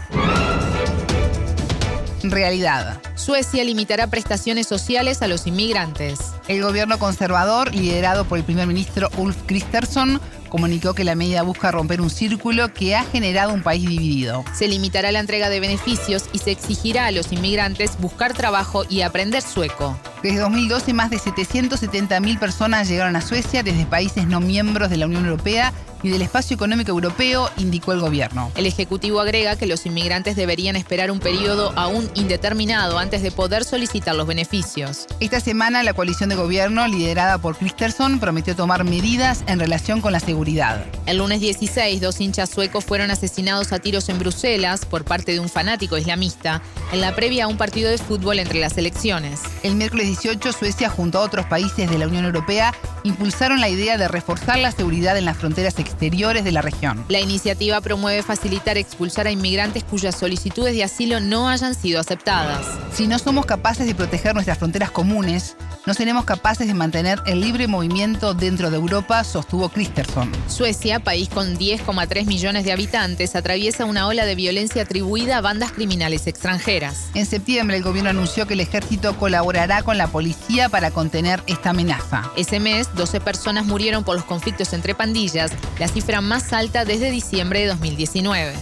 Realidad. 2.22 3.00
Suecia 3.16 3.64
limitará 3.64 4.06
prestaciones 4.06 4.66
sociales 4.66 5.22
a 5.22 5.28
los 5.28 5.46
inmigrantes. 5.46 6.18
El 6.48 6.62
gobierno 6.62 6.98
conservador, 6.98 7.74
liderado 7.74 8.24
por 8.24 8.38
el 8.38 8.44
primer 8.44 8.66
ministro 8.66 9.10
Ulf 9.16 9.36
Kristersson, 9.46 10.20
comunicó 10.48 10.94
que 10.94 11.04
la 11.04 11.14
medida 11.14 11.42
busca 11.42 11.70
romper 11.70 12.00
un 12.00 12.10
círculo 12.10 12.72
que 12.72 12.94
ha 12.94 13.04
generado 13.04 13.52
un 13.52 13.62
país 13.62 13.88
dividido. 13.88 14.44
Se 14.54 14.68
limitará 14.68 15.12
la 15.12 15.20
entrega 15.20 15.48
de 15.48 15.60
beneficios 15.60 16.24
y 16.32 16.38
se 16.38 16.50
exigirá 16.50 17.06
a 17.06 17.10
los 17.10 17.32
inmigrantes 17.32 17.98
buscar 17.98 18.34
trabajo 18.34 18.84
y 18.88 19.02
aprender 19.02 19.42
sueco. 19.42 19.98
Desde 20.24 20.38
2012, 20.38 20.94
más 20.94 21.10
de 21.10 21.18
770.000 21.18 22.38
personas 22.38 22.88
llegaron 22.88 23.14
a 23.14 23.20
Suecia 23.20 23.62
desde 23.62 23.84
países 23.84 24.26
no 24.26 24.40
miembros 24.40 24.88
de 24.88 24.96
la 24.96 25.04
Unión 25.04 25.26
Europea 25.26 25.74
y 26.02 26.10
del 26.10 26.22
espacio 26.22 26.54
económico 26.54 26.92
europeo, 26.92 27.50
indicó 27.56 27.92
el 27.92 28.00
gobierno. 28.00 28.52
El 28.56 28.66
Ejecutivo 28.66 29.20
agrega 29.20 29.56
que 29.56 29.66
los 29.66 29.86
inmigrantes 29.86 30.36
deberían 30.36 30.76
esperar 30.76 31.10
un 31.10 31.18
periodo 31.18 31.72
aún 31.76 32.10
indeterminado 32.14 32.98
antes 32.98 33.22
de 33.22 33.30
poder 33.30 33.64
solicitar 33.64 34.14
los 34.14 34.26
beneficios. 34.26 35.06
Esta 35.20 35.40
semana, 35.40 35.82
la 35.82 35.94
coalición 35.94 36.28
de 36.28 36.36
gobierno, 36.36 36.86
liderada 36.86 37.38
por 37.38 37.56
Christerson, 37.56 38.20
prometió 38.20 38.54
tomar 38.54 38.84
medidas 38.84 39.44
en 39.46 39.58
relación 39.58 40.02
con 40.02 40.12
la 40.12 40.20
seguridad. 40.20 40.84
El 41.06 41.18
lunes 41.18 41.40
16, 41.40 42.00
dos 42.02 42.20
hinchas 42.20 42.50
suecos 42.50 42.84
fueron 42.84 43.10
asesinados 43.10 43.72
a 43.72 43.78
tiros 43.78 44.10
en 44.10 44.18
Bruselas 44.18 44.84
por 44.84 45.04
parte 45.04 45.32
de 45.32 45.40
un 45.40 45.48
fanático 45.48 45.96
islamista 45.96 46.60
en 46.92 47.00
la 47.00 47.14
previa 47.14 47.44
a 47.44 47.48
un 47.48 47.56
partido 47.56 47.90
de 47.90 47.96
fútbol 47.96 48.38
entre 48.38 48.60
las 48.60 48.76
elecciones. 48.76 49.40
El 49.62 49.76
miércoles 49.76 50.13
18, 50.14 50.52
Suecia, 50.52 50.88
junto 50.88 51.18
a 51.18 51.22
otros 51.22 51.44
países 51.46 51.90
de 51.90 51.98
la 51.98 52.06
Unión 52.06 52.24
Europea, 52.24 52.72
impulsaron 53.04 53.60
la 53.60 53.68
idea 53.68 53.96
de 53.96 54.08
reforzar 54.08 54.58
la 54.58 54.72
seguridad 54.72 55.16
en 55.16 55.24
las 55.24 55.36
fronteras 55.36 55.78
exteriores 55.78 56.42
de 56.42 56.52
la 56.52 56.62
región. 56.62 57.04
La 57.08 57.20
iniciativa 57.20 57.80
promueve 57.80 58.22
facilitar 58.22 58.76
expulsar 58.76 59.26
a 59.26 59.30
inmigrantes 59.30 59.84
cuyas 59.84 60.16
solicitudes 60.16 60.74
de 60.74 60.82
asilo 60.82 61.20
no 61.20 61.48
hayan 61.48 61.74
sido 61.74 62.00
aceptadas. 62.00 62.66
Si 62.92 63.06
no 63.06 63.18
somos 63.18 63.46
capaces 63.46 63.86
de 63.86 63.94
proteger 63.94 64.34
nuestras 64.34 64.58
fronteras 64.58 64.90
comunes, 64.90 65.56
no 65.86 65.92
seremos 65.92 66.24
capaces 66.24 66.66
de 66.66 66.72
mantener 66.72 67.20
el 67.26 67.42
libre 67.42 67.68
movimiento 67.68 68.32
dentro 68.32 68.70
de 68.70 68.76
Europa, 68.76 69.22
sostuvo 69.22 69.68
Christerson. 69.68 70.32
Suecia, 70.48 70.98
país 70.98 71.28
con 71.28 71.58
10,3 71.58 72.24
millones 72.24 72.64
de 72.64 72.72
habitantes, 72.72 73.36
atraviesa 73.36 73.84
una 73.84 74.06
ola 74.06 74.24
de 74.24 74.34
violencia 74.34 74.82
atribuida 74.82 75.36
a 75.36 75.40
bandas 75.42 75.72
criminales 75.72 76.26
extranjeras. 76.26 77.10
En 77.12 77.26
septiembre, 77.26 77.76
el 77.76 77.82
gobierno 77.82 78.08
anunció 78.08 78.46
que 78.46 78.54
el 78.54 78.60
ejército 78.60 79.18
colaborará 79.18 79.82
con 79.82 79.98
la 79.98 80.06
policía 80.06 80.70
para 80.70 80.90
contener 80.90 81.42
esta 81.46 81.70
amenaza. 81.70 82.30
Ese 82.34 82.60
mes, 82.60 82.88
12 82.94 83.20
personas 83.20 83.66
murieron 83.66 84.04
por 84.04 84.16
los 84.16 84.24
conflictos 84.24 84.72
entre 84.72 84.94
pandillas, 84.94 85.52
la 85.78 85.88
cifra 85.88 86.20
más 86.20 86.52
alta 86.52 86.84
desde 86.84 87.10
diciembre 87.10 87.60
de 87.60 87.66
2019. 87.66 88.54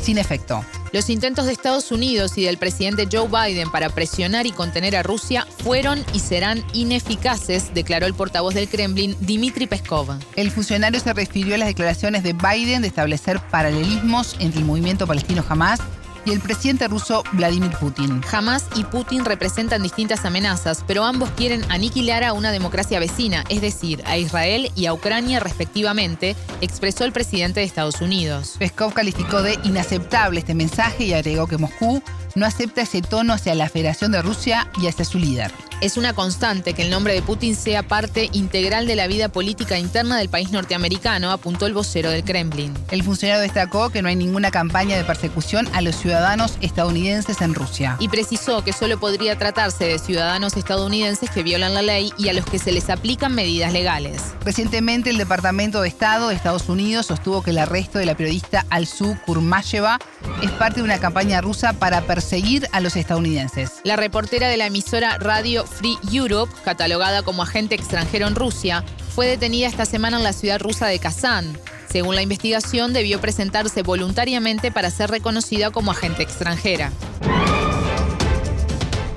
Sin 0.00 0.18
efecto. 0.18 0.64
Los 0.92 1.08
intentos 1.08 1.46
de 1.46 1.52
Estados 1.52 1.92
Unidos 1.92 2.36
y 2.36 2.42
del 2.42 2.58
presidente 2.58 3.06
Joe 3.10 3.28
Biden 3.28 3.70
para 3.70 3.90
presionar 3.90 4.46
y 4.46 4.50
contener 4.50 4.96
a 4.96 5.04
Rusia 5.04 5.46
fueron 5.62 6.04
y 6.12 6.18
serán 6.18 6.64
ineficaces, 6.72 7.72
declaró 7.74 8.06
el 8.06 8.14
portavoz 8.14 8.54
del 8.54 8.68
Kremlin, 8.68 9.16
Dmitry 9.20 9.68
Peskov. 9.68 10.18
El 10.34 10.50
funcionario 10.50 10.98
se 10.98 11.12
refirió 11.12 11.54
a 11.54 11.58
las 11.58 11.68
declaraciones 11.68 12.24
de 12.24 12.32
Biden 12.32 12.82
de 12.82 12.88
establecer 12.88 13.38
paralelismos 13.50 14.34
entre 14.40 14.58
el 14.58 14.66
movimiento 14.66 15.06
palestino 15.06 15.44
Hamas 15.48 15.80
y 16.24 16.32
el 16.32 16.40
presidente 16.40 16.88
ruso 16.88 17.22
Vladimir 17.32 17.72
Putin. 17.78 18.20
Hamas 18.30 18.66
y 18.76 18.84
Putin 18.84 19.24
representan 19.24 19.82
distintas 19.82 20.24
amenazas, 20.24 20.84
pero 20.86 21.04
ambos 21.04 21.30
quieren 21.30 21.64
aniquilar 21.70 22.24
a 22.24 22.32
una 22.32 22.52
democracia 22.52 23.00
vecina, 23.00 23.44
es 23.48 23.60
decir, 23.60 24.02
a 24.06 24.16
Israel 24.16 24.70
y 24.74 24.86
a 24.86 24.92
Ucrania 24.92 25.40
respectivamente, 25.40 26.36
expresó 26.60 27.04
el 27.04 27.12
presidente 27.12 27.60
de 27.60 27.66
Estados 27.66 28.00
Unidos. 28.00 28.56
Peskov 28.58 28.92
calificó 28.92 29.42
de 29.42 29.58
inaceptable 29.64 30.40
este 30.40 30.54
mensaje 30.54 31.04
y 31.04 31.12
agregó 31.12 31.46
que 31.46 31.58
Moscú 31.58 32.02
no 32.34 32.46
acepta 32.46 32.82
ese 32.82 33.02
tono 33.02 33.32
hacia 33.32 33.54
la 33.54 33.68
Federación 33.68 34.12
de 34.12 34.22
Rusia 34.22 34.68
y 34.80 34.86
hacia 34.86 35.04
su 35.04 35.18
líder. 35.18 35.52
Es 35.80 35.96
una 35.96 36.12
constante 36.12 36.74
que 36.74 36.82
el 36.82 36.90
nombre 36.90 37.14
de 37.14 37.22
Putin 37.22 37.56
sea 37.56 37.82
parte 37.82 38.28
integral 38.32 38.86
de 38.86 38.96
la 38.96 39.06
vida 39.06 39.30
política 39.30 39.78
interna 39.78 40.18
del 40.18 40.28
país 40.28 40.50
norteamericano, 40.50 41.30
apuntó 41.30 41.64
el 41.64 41.72
vocero 41.72 42.10
del 42.10 42.22
Kremlin. 42.22 42.74
El 42.90 43.02
funcionario 43.02 43.40
destacó 43.40 43.88
que 43.88 44.02
no 44.02 44.08
hay 44.08 44.16
ninguna 44.16 44.50
campaña 44.50 44.98
de 44.98 45.04
persecución 45.04 45.66
a 45.72 45.80
los 45.80 45.96
ciudadanos 45.96 46.58
estadounidenses 46.60 47.40
en 47.40 47.54
Rusia. 47.54 47.96
Y 47.98 48.08
precisó 48.08 48.62
que 48.62 48.74
solo 48.74 49.00
podría 49.00 49.38
tratarse 49.38 49.86
de 49.86 49.98
ciudadanos 49.98 50.58
estadounidenses 50.58 51.30
que 51.30 51.42
violan 51.42 51.72
la 51.72 51.80
ley 51.80 52.12
y 52.18 52.28
a 52.28 52.34
los 52.34 52.44
que 52.44 52.58
se 52.58 52.72
les 52.72 52.90
aplican 52.90 53.34
medidas 53.34 53.72
legales. 53.72 54.20
Recientemente, 54.44 55.08
el 55.08 55.16
Departamento 55.16 55.80
de 55.80 55.88
Estado 55.88 56.28
de 56.28 56.34
Estados 56.34 56.68
Unidos 56.68 57.06
sostuvo 57.06 57.42
que 57.42 57.52
el 57.52 57.58
arresto 57.58 57.98
de 57.98 58.04
la 58.04 58.16
periodista 58.16 58.66
Alsu 58.68 59.16
Kurmasheva 59.24 59.98
es 60.42 60.50
parte 60.52 60.80
de 60.80 60.84
una 60.84 60.98
campaña 60.98 61.40
rusa 61.40 61.72
para 61.72 62.02
perseguir 62.02 62.68
a 62.72 62.80
los 62.80 62.96
estadounidenses. 62.96 63.80
La 63.84 63.96
reportera 63.96 64.48
de 64.48 64.56
la 64.56 64.66
emisora 64.66 65.18
Radio 65.18 65.66
Free 65.66 65.98
Europe, 66.12 66.52
catalogada 66.64 67.22
como 67.22 67.42
agente 67.42 67.74
extranjero 67.74 68.26
en 68.26 68.34
Rusia, 68.34 68.84
fue 69.14 69.26
detenida 69.26 69.66
esta 69.66 69.84
semana 69.84 70.16
en 70.16 70.22
la 70.22 70.32
ciudad 70.32 70.60
rusa 70.60 70.86
de 70.86 70.98
Kazán. 70.98 71.58
Según 71.90 72.14
la 72.14 72.22
investigación, 72.22 72.92
debió 72.92 73.20
presentarse 73.20 73.82
voluntariamente 73.82 74.70
para 74.70 74.90
ser 74.90 75.10
reconocida 75.10 75.70
como 75.70 75.90
agente 75.90 76.22
extranjera. 76.22 76.92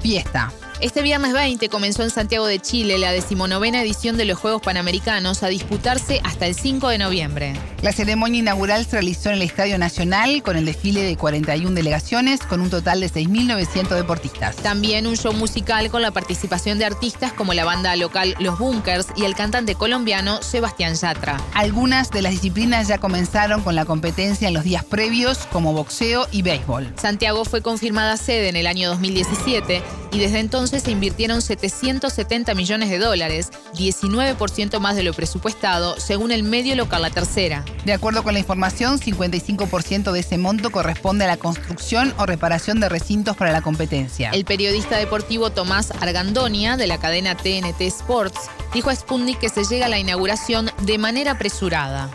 Fiesta. 0.02 0.52
Este 0.84 1.02
viernes 1.02 1.32
20 1.32 1.70
comenzó 1.70 2.04
en 2.04 2.10
Santiago 2.10 2.46
de 2.46 2.60
Chile 2.60 2.98
la 2.98 3.14
decimonovena 3.14 3.82
edición 3.82 4.18
de 4.18 4.26
los 4.26 4.38
Juegos 4.38 4.62
Panamericanos 4.62 5.42
a 5.42 5.48
disputarse 5.48 6.20
hasta 6.26 6.46
el 6.46 6.56
5 6.56 6.90
de 6.90 6.98
noviembre. 6.98 7.54
La 7.82 7.94
ceremonia 7.94 8.40
inaugural 8.40 8.84
se 8.84 8.92
realizó 8.92 9.30
en 9.30 9.36
el 9.36 9.44
Estadio 9.44 9.78
Nacional 9.78 10.44
con 10.44 10.58
el 10.58 10.66
desfile 10.66 11.04
de 11.04 11.16
41 11.16 11.74
delegaciones 11.74 12.42
con 12.42 12.60
un 12.60 12.70
total 12.70 13.00
de 13.00 13.10
6.900 13.10 13.96
deportistas. 13.96 14.58
También 14.58 15.08
un 15.08 15.16
show 15.16 15.32
musical 15.32 15.90
con 15.90 16.02
la 16.02 16.12
participación 16.12 16.80
de 16.80 16.84
artistas 16.84 17.32
como 17.32 17.54
la 17.54 17.64
banda 17.64 17.96
local 17.96 18.36
Los 18.42 18.60
Bunkers 18.60 19.08
y 19.16 19.24
el 19.24 19.36
cantante 19.36 19.76
colombiano 19.76 20.42
Sebastián 20.42 20.96
Yatra. 20.96 21.40
Algunas 21.54 22.12
de 22.12 22.24
las 22.24 22.34
disciplinas 22.34 22.90
ya 22.90 22.98
comenzaron 22.98 23.62
con 23.62 23.76
la 23.76 23.86
competencia 23.86 24.50
en 24.50 24.54
los 24.54 24.66
días 24.66 24.84
previos 24.84 25.48
como 25.50 25.72
boxeo 25.72 26.28
y 26.34 26.42
béisbol. 26.42 26.92
Santiago 27.02 27.46
fue 27.46 27.62
confirmada 27.62 28.18
sede 28.18 28.50
en 28.50 28.58
el 28.58 28.68
año 28.68 28.90
2017 28.90 29.82
y 30.14 30.20
desde 30.20 30.40
entonces 30.40 30.84
se 30.84 30.92
invirtieron 30.92 31.42
770 31.42 32.54
millones 32.54 32.90
de 32.90 33.00
dólares, 33.00 33.50
19% 33.74 34.80
más 34.80 34.96
de 34.96 35.04
lo 35.04 35.14
presupuestado, 35.14 36.00
según 36.00 36.32
el 36.32 36.44
medio 36.44 36.76
local 36.76 37.02
La 37.02 37.10
Tercera. 37.10 37.66
De 37.84 37.94
acuerdo 37.94 38.24
con 38.24 38.34
la 38.34 38.40
información, 38.40 39.00
55% 39.00 40.12
de 40.12 40.20
ese 40.20 40.38
monto 40.38 40.70
corresponde 40.70 41.26
a 41.26 41.28
la 41.28 41.38
construcción 41.38 42.14
o 42.18 42.28
reparación 42.28 42.80
de 42.80 42.90
recintos 42.90 43.36
para 43.36 43.52
la 43.52 43.62
competencia. 43.62 44.30
El 44.30 44.46
periodista 44.46 44.98
deportivo 44.98 45.50
Tomás 45.50 45.92
Argandonia, 46.00 46.78
de 46.78 46.88
la 46.88 47.00
cadena 47.00 47.36
TNT 47.36 47.82
Sports, 47.82 48.50
dijo 48.74 48.92
a 48.92 48.96
Sputnik 48.96 49.40
que 49.40 49.50
se 49.50 49.64
llega 49.64 49.88
a 49.88 49.90
la 49.90 49.98
inauguración 49.98 50.70
de 50.84 50.98
manera 51.00 51.32
apresurada. 51.32 52.10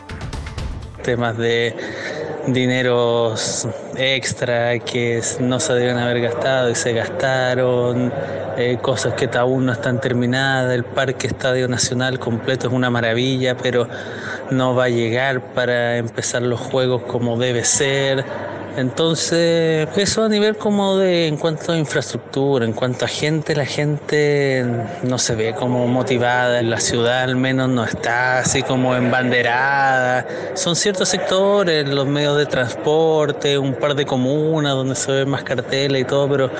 Temas 1.02 1.37
de 1.37 1.75
dineros 2.52 3.67
extra 3.97 4.78
que 4.78 5.21
no 5.40 5.61
se 5.61 5.75
deben 5.75 5.99
haber 5.99 6.21
gastado 6.21 6.71
y 6.71 6.75
se 6.75 6.93
gastaron, 6.93 8.12
eh, 8.57 8.78
cosas 8.81 9.14
que 9.14 9.28
aún 9.37 9.67
no 9.67 9.73
están 9.73 10.00
terminadas, 10.00 10.75
el 10.75 10.85
Parque 10.85 11.26
Estadio 11.26 11.69
Nacional 11.69 12.19
completo 12.19 12.69
es 12.69 12.73
una 12.73 12.90
maravilla, 12.90 13.57
pero 13.57 13.88
no 14.50 14.75
va 14.75 14.85
a 14.85 14.88
llegar 14.88 15.40
para 15.55 15.97
empezar 15.99 16.43
los 16.43 16.61
juegos 16.61 17.02
como 17.02 17.37
debe 17.38 17.64
ser. 17.64 18.25
Entonces, 18.78 19.88
eso 19.97 20.23
a 20.23 20.28
nivel 20.28 20.56
como 20.56 20.99
de 20.99 21.26
en 21.26 21.37
cuanto 21.37 21.73
a 21.73 21.76
infraestructura, 21.76 22.64
en 22.64 22.73
cuanto 22.73 23.06
a 23.06 23.08
gente, 23.08 23.56
la 23.56 23.66
gente 23.66 24.64
no 25.02 25.18
se 25.18 25.35
ve 25.35 25.52
como 25.52 25.88
motivada, 25.88 26.61
en 26.61 26.70
la 26.70 26.78
ciudad 26.78 27.25
al 27.25 27.35
menos 27.35 27.68
no 27.68 27.82
está 27.82 28.38
así 28.38 28.62
como 28.62 28.94
embanderada. 28.94 30.25
Son 30.54 30.76
ciertos 30.76 31.08
sectores, 31.08 31.88
los 31.88 32.06
medios 32.06 32.37
de 32.38 32.47
transporte, 32.47 33.58
un 33.58 33.75
par 33.75 33.97
de 33.97 34.06
comunas 34.06 34.75
donde 34.75 34.94
se 34.94 35.11
ven 35.11 35.28
más 35.28 35.42
carteles 35.42 36.02
y 36.02 36.04
todo, 36.04 36.28
pero 36.28 36.50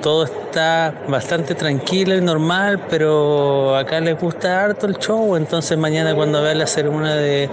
todo 0.00 0.24
está 0.24 0.94
bastante 1.06 1.54
tranquilo 1.54 2.16
y 2.16 2.22
normal, 2.22 2.80
pero 2.88 3.76
acá 3.76 4.00
les 4.00 4.18
gusta 4.18 4.64
harto 4.64 4.86
el 4.86 4.96
show, 4.96 5.36
entonces 5.36 5.76
mañana 5.76 6.14
cuando 6.14 6.40
vea 6.40 6.54
la 6.54 6.66
ceremonia 6.66 7.14
de 7.14 7.50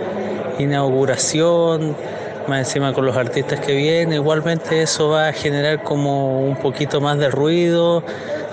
inauguración, 0.58 1.98
más 2.48 2.60
encima 2.60 2.94
con 2.94 3.06
los 3.06 3.16
artistas 3.18 3.60
que 3.60 3.74
vienen, 3.74 4.14
igualmente 4.14 4.82
eso 4.82 5.10
va 5.10 5.30
a 5.30 5.34
generar 5.34 5.84
como 5.84 6.42
un 6.42 6.56
poquito 6.58 7.02
más 7.02 7.18
de 7.18 7.30
ruido. 7.30 8.04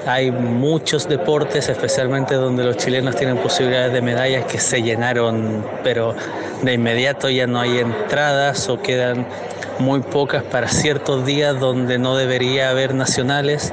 Hay 0.07 0.31
muchos 0.31 1.09
deportes, 1.09 1.69
especialmente 1.69 2.35
donde 2.35 2.65
los 2.65 2.77
chilenos 2.77 3.17
tienen 3.17 3.39
posibilidades 3.39 3.93
de 3.93 4.03
medallas 4.03 4.47
que 4.47 4.59
se 4.59 4.83
llenaron, 4.83 5.65
pero 5.85 6.15
de 6.63 6.73
inmediato 6.73 7.31
ya 7.31 7.47
no 7.47 7.61
hay 7.61 7.79
entradas 7.79 8.69
o 8.69 8.81
quedan 8.81 9.27
muy 9.79 10.01
pocas 10.01 10.43
para 10.43 10.69
ciertos 10.69 11.25
días 11.25 11.59
donde 11.59 11.99
no 11.99 12.17
debería 12.17 12.71
haber 12.71 12.95
nacionales 12.95 13.73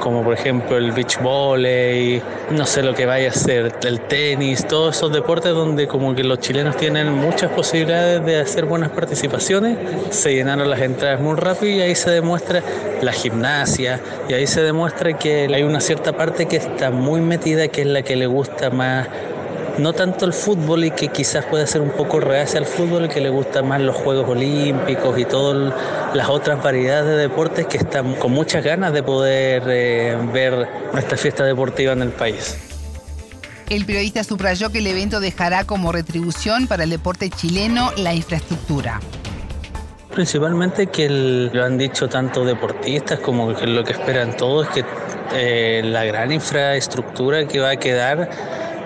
como 0.00 0.22
por 0.22 0.34
ejemplo 0.34 0.76
el 0.76 0.92
beach 0.92 1.20
volley, 1.20 2.22
no 2.50 2.66
sé 2.66 2.82
lo 2.82 2.94
que 2.94 3.06
vaya 3.06 3.30
a 3.30 3.32
ser, 3.32 3.72
el 3.82 4.00
tenis, 4.00 4.66
todos 4.66 4.96
esos 4.96 5.12
deportes 5.12 5.52
donde 5.52 5.86
como 5.86 6.14
que 6.14 6.24
los 6.24 6.40
chilenos 6.40 6.76
tienen 6.76 7.12
muchas 7.12 7.50
posibilidades 7.50 8.24
de 8.24 8.40
hacer 8.40 8.64
buenas 8.64 8.90
participaciones, 8.90 9.78
se 10.10 10.34
llenaron 10.34 10.68
las 10.70 10.80
entradas 10.80 11.20
muy 11.20 11.36
rápido 11.36 11.76
y 11.76 11.80
ahí 11.80 11.94
se 11.94 12.10
demuestra 12.10 12.62
la 13.02 13.12
gimnasia 13.12 14.00
y 14.28 14.34
ahí 14.34 14.46
se 14.46 14.62
demuestra 14.62 15.16
que 15.18 15.48
hay 15.52 15.62
una 15.62 15.80
cierta 15.80 16.12
parte 16.12 16.46
que 16.46 16.56
está 16.56 16.90
muy 16.90 17.20
metida, 17.20 17.68
que 17.68 17.82
es 17.82 17.86
la 17.86 18.02
que 18.02 18.16
le 18.16 18.26
gusta 18.26 18.70
más 18.70 19.08
no 19.78 19.92
tanto 19.92 20.24
el 20.24 20.32
fútbol 20.32 20.84
y 20.84 20.90
que 20.90 21.08
quizás 21.08 21.44
puede 21.44 21.66
ser 21.66 21.80
un 21.80 21.90
poco 21.90 22.20
reacia 22.20 22.58
al 22.58 22.66
fútbol, 22.66 23.08
que 23.08 23.20
le 23.20 23.30
gustan 23.30 23.68
más 23.68 23.80
los 23.80 23.96
Juegos 23.96 24.28
Olímpicos 24.28 25.18
y 25.18 25.24
todas 25.24 25.72
las 26.14 26.28
otras 26.28 26.62
variedades 26.62 27.06
de 27.06 27.16
deportes 27.16 27.66
que 27.66 27.78
están 27.78 28.14
con 28.14 28.32
muchas 28.32 28.64
ganas 28.64 28.92
de 28.92 29.02
poder 29.02 29.62
eh, 29.66 30.16
ver 30.32 30.68
esta 30.96 31.16
fiesta 31.16 31.44
deportiva 31.44 31.92
en 31.92 32.02
el 32.02 32.10
país. 32.10 32.56
El 33.68 33.84
periodista 33.84 34.24
subrayó 34.24 34.70
que 34.70 34.78
el 34.78 34.86
evento 34.86 35.20
dejará 35.20 35.64
como 35.64 35.92
retribución 35.92 36.66
para 36.66 36.84
el 36.84 36.90
deporte 36.90 37.30
chileno 37.30 37.92
la 37.96 38.14
infraestructura 38.14 39.00
principalmente 40.18 40.88
que 40.88 41.08
lo 41.08 41.64
han 41.64 41.78
dicho 41.78 42.08
tanto 42.08 42.44
deportistas 42.44 43.20
como 43.20 43.54
que 43.54 43.68
lo 43.68 43.84
que 43.84 43.92
esperan 43.92 44.36
todos 44.36 44.66
es 44.66 44.74
que 44.74 44.84
eh, 45.32 45.82
la 45.84 46.04
gran 46.04 46.32
infraestructura 46.32 47.46
que 47.46 47.60
va 47.60 47.70
a 47.70 47.76
quedar 47.76 48.28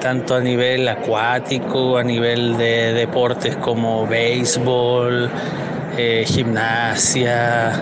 tanto 0.02 0.34
a 0.34 0.40
nivel 0.40 0.88
acuático, 0.88 1.96
a 1.96 2.02
nivel 2.02 2.56
de 2.56 2.92
deportes 2.92 3.54
como 3.56 4.04
béisbol, 4.06 5.30
eh, 5.96 6.24
gimnasia, 6.26 7.72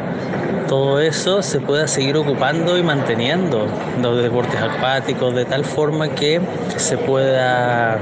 todo 0.69 1.01
eso 1.01 1.43
se 1.43 1.61
pueda 1.61 1.89
seguir 1.89 2.17
ocupando 2.19 2.77
y 2.77 2.83
manteniendo 2.83 3.67
los 4.03 4.23
deportes 4.23 4.61
acuáticos 4.61 5.35
de 5.35 5.47
tal 5.47 5.65
forma 5.65 6.11
que 6.11 6.41
se 6.77 6.99
pueda 6.99 7.99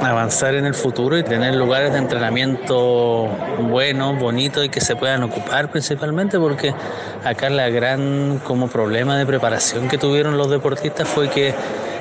avanzar 0.00 0.54
en 0.54 0.64
el 0.64 0.74
futuro 0.74 1.16
y 1.18 1.22
tener 1.22 1.54
lugares 1.54 1.92
de 1.92 1.98
entrenamiento 1.98 3.28
buenos, 3.68 4.18
bonitos 4.18 4.64
y 4.64 4.68
que 4.68 4.80
se 4.80 4.96
puedan 4.96 5.22
ocupar 5.22 5.70
principalmente 5.70 6.38
porque 6.38 6.74
acá 7.22 7.50
la 7.50 7.68
gran 7.68 8.40
como 8.44 8.68
problema 8.68 9.16
de 9.16 9.26
preparación 9.26 9.88
que 9.88 9.98
tuvieron 9.98 10.36
los 10.38 10.50
deportistas 10.50 11.06
fue 11.06 11.28
que 11.28 11.54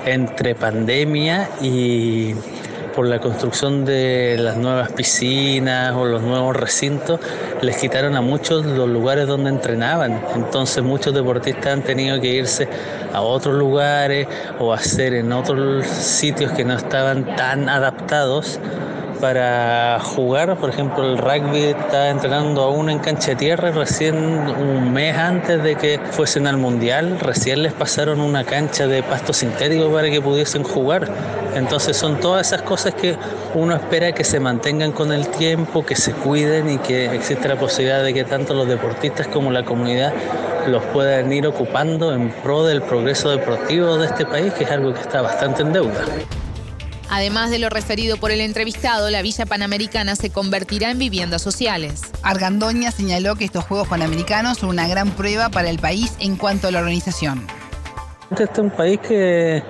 entre 0.05 0.55
pandemia 0.55 1.49
y 1.61 2.35
por 2.95 3.07
la 3.07 3.19
construcción 3.19 3.85
de 3.85 4.35
las 4.37 4.57
nuevas 4.57 4.91
piscinas 4.91 5.95
o 5.95 6.05
los 6.05 6.21
nuevos 6.21 6.55
recintos, 6.55 7.19
les 7.61 7.77
quitaron 7.77 8.15
a 8.15 8.21
muchos 8.21 8.65
los 8.65 8.89
lugares 8.89 9.27
donde 9.27 9.49
entrenaban. 9.49 10.21
Entonces 10.35 10.83
muchos 10.83 11.13
deportistas 11.13 11.67
han 11.67 11.83
tenido 11.83 12.19
que 12.19 12.27
irse 12.27 12.67
a 13.13 13.21
otros 13.21 13.55
lugares 13.55 14.27
o 14.59 14.73
hacer 14.73 15.13
en 15.13 15.31
otros 15.31 15.85
sitios 15.87 16.51
que 16.51 16.65
no 16.65 16.73
estaban 16.73 17.35
tan 17.35 17.69
adaptados 17.69 18.59
para 19.21 19.99
jugar. 19.99 20.57
Por 20.57 20.71
ejemplo, 20.71 21.05
el 21.05 21.17
rugby 21.17 21.65
está 21.65 22.09
entrenando 22.09 22.63
aún 22.63 22.89
en 22.89 22.99
cancha 22.99 23.31
de 23.31 23.35
tierra 23.37 23.71
recién 23.71 24.15
un 24.15 24.91
mes 24.91 25.15
antes 25.15 25.63
de 25.63 25.75
que 25.75 25.99
fuesen 26.11 26.47
al 26.47 26.57
mundial, 26.57 27.19
recién 27.19 27.61
les 27.61 27.73
pasaron 27.73 28.19
una 28.19 28.43
cancha 28.43 28.87
de 28.87 29.03
pasto 29.03 29.31
sintético 29.31 29.91
para 29.91 30.09
que 30.09 30.19
pudiesen 30.19 30.63
jugar. 30.63 31.07
Entonces 31.55 31.95
son 31.95 32.19
todas 32.19 32.47
esas 32.47 32.63
cosas 32.63 32.95
que 32.95 33.15
uno 33.53 33.75
espera 33.75 34.11
que 34.11 34.23
se 34.23 34.39
mantengan 34.39 34.91
con 34.91 35.13
el 35.13 35.27
tiempo, 35.27 35.85
que 35.85 35.95
se 35.95 36.13
cuiden 36.13 36.69
y 36.69 36.77
que 36.79 37.13
existe 37.13 37.47
la 37.47 37.55
posibilidad 37.55 38.03
de 38.03 38.13
que 38.13 38.23
tanto 38.23 38.53
los 38.53 38.67
deportistas 38.67 39.27
como 39.27 39.51
la 39.51 39.63
comunidad 39.63 40.13
los 40.67 40.83
puedan 40.85 41.31
ir 41.31 41.45
ocupando 41.47 42.13
en 42.13 42.29
pro 42.43 42.65
del 42.65 42.81
progreso 42.81 43.29
deportivo 43.29 43.97
de 43.97 44.07
este 44.07 44.25
país, 44.25 44.51
que 44.53 44.63
es 44.63 44.71
algo 44.71 44.93
que 44.93 45.01
está 45.01 45.21
bastante 45.21 45.61
en 45.61 45.73
deuda. 45.73 46.01
Además 47.13 47.51
de 47.51 47.59
lo 47.59 47.69
referido 47.69 48.15
por 48.15 48.31
el 48.31 48.39
entrevistado, 48.39 49.09
la 49.09 49.21
Villa 49.21 49.45
Panamericana 49.45 50.15
se 50.15 50.29
convertirá 50.29 50.91
en 50.91 50.97
viviendas 50.97 51.41
sociales. 51.41 52.03
Argandoña 52.23 52.89
señaló 52.89 53.35
que 53.35 53.43
estos 53.43 53.65
Juegos 53.65 53.89
Panamericanos 53.89 54.59
son 54.59 54.69
una 54.69 54.87
gran 54.87 55.11
prueba 55.11 55.49
para 55.49 55.69
el 55.69 55.77
país 55.77 56.13
en 56.21 56.37
cuanto 56.37 56.69
a 56.69 56.71
la 56.71 56.79
organización. 56.79 57.45
Este 58.31 58.45
es 58.45 58.57
un 58.57 58.69
país 58.69 58.97
que 58.99 59.61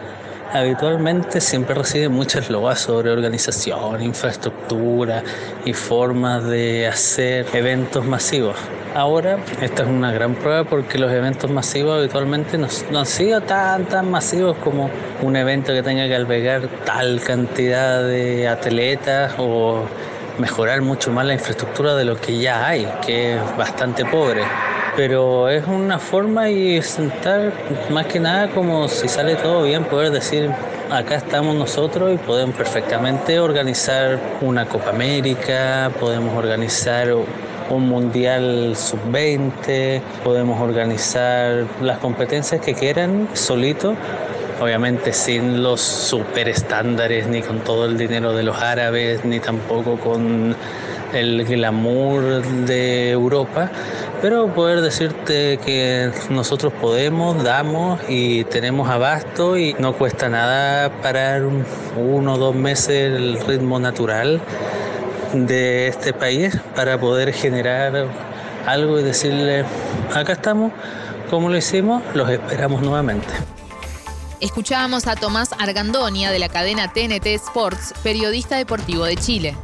habitualmente 0.53 1.39
siempre 1.41 1.75
recibe 1.75 2.09
muchas 2.09 2.49
loas 2.49 2.79
sobre 2.79 3.11
organización, 3.11 4.01
infraestructura 4.01 5.23
y 5.65 5.73
formas 5.73 6.43
de 6.43 6.87
hacer 6.87 7.45
eventos 7.53 8.05
masivos. 8.05 8.55
Ahora, 8.93 9.37
esta 9.61 9.83
es 9.83 9.89
una 9.89 10.11
gran 10.11 10.35
prueba 10.35 10.65
porque 10.65 10.97
los 10.97 11.11
eventos 11.11 11.49
masivos 11.49 11.97
habitualmente 11.97 12.57
no, 12.57 12.67
han 12.99 13.05
sido 13.05 13.39
tan, 13.41 13.85
tan 13.85 14.11
masivos 14.11 14.57
como 14.57 14.89
un 15.21 15.35
evento 15.37 15.71
que 15.71 15.81
tenga 15.81 16.07
que 16.07 16.15
albergar 16.15 16.67
tal 16.85 17.21
cantidad 17.21 18.03
de 18.03 18.49
atletas 18.49 19.33
o 19.37 19.85
mejorar 20.39 20.81
mucho 20.81 21.11
más 21.11 21.25
la 21.25 21.33
infraestructura 21.33 21.95
de 21.95 22.03
lo 22.03 22.17
que 22.17 22.37
ya 22.39 22.67
hay, 22.67 22.85
que 23.05 23.35
es 23.35 23.57
bastante 23.57 24.03
pobre. 24.03 24.43
Pero 24.95 25.49
es 25.49 25.65
una 25.67 25.99
forma 25.99 26.49
y 26.49 26.81
sentar 26.81 27.53
más 27.89 28.07
que 28.07 28.19
nada 28.19 28.49
como 28.49 28.87
si 28.89 29.07
sale 29.07 29.35
todo 29.35 29.63
bien, 29.63 29.85
poder 29.85 30.11
decir 30.11 30.51
acá 30.91 31.15
estamos 31.15 31.55
nosotros 31.55 32.13
y 32.13 32.17
podemos 32.17 32.55
perfectamente 32.55 33.39
organizar 33.39 34.19
una 34.41 34.65
Copa 34.65 34.89
América, 34.89 35.89
podemos 35.99 36.35
organizar 36.37 37.07
un 37.69 37.87
mundial 37.87 38.75
sub-20, 38.75 40.01
podemos 40.25 40.59
organizar 40.59 41.65
las 41.81 41.97
competencias 41.99 42.59
que 42.59 42.73
quieran 42.73 43.29
solito, 43.33 43.95
obviamente 44.59 45.13
sin 45.13 45.63
los 45.63 45.79
super 45.79 46.49
estándares, 46.49 47.27
ni 47.27 47.41
con 47.41 47.59
todo 47.59 47.85
el 47.85 47.97
dinero 47.97 48.33
de 48.33 48.43
los 48.43 48.57
árabes, 48.61 49.23
ni 49.23 49.39
tampoco 49.39 49.97
con 49.97 50.53
el 51.13 51.45
glamour 51.45 52.43
de 52.65 53.11
Europa, 53.11 53.69
pero 54.21 54.53
poder 54.53 54.81
decirte 54.81 55.59
que 55.65 56.11
nosotros 56.29 56.71
podemos, 56.79 57.43
damos 57.43 57.99
y 58.07 58.43
tenemos 58.45 58.89
abasto 58.89 59.57
y 59.57 59.73
no 59.73 59.93
cuesta 59.93 60.29
nada 60.29 60.91
parar 61.01 61.41
uno 61.97 62.33
o 62.33 62.37
dos 62.37 62.55
meses 62.55 63.15
el 63.15 63.39
ritmo 63.45 63.79
natural 63.79 64.39
de 65.33 65.87
este 65.87 66.13
país 66.13 66.55
para 66.75 66.99
poder 66.99 67.33
generar 67.33 68.07
algo 68.67 68.99
y 68.99 69.03
decirle, 69.03 69.65
acá 70.13 70.33
estamos 70.33 70.71
como 71.31 71.49
lo 71.49 71.57
hicimos, 71.57 72.03
los 72.13 72.29
esperamos 72.29 72.81
nuevamente. 72.81 73.27
Escuchábamos 74.41 75.07
a 75.07 75.15
Tomás 75.15 75.51
Argandonia 75.59 76.29
de 76.29 76.39
la 76.39 76.49
cadena 76.49 76.91
TNT 76.91 77.27
Sports, 77.27 77.93
periodista 78.03 78.57
deportivo 78.57 79.05
de 79.05 79.15
Chile. 79.15 79.55